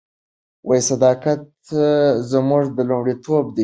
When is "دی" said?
3.55-3.59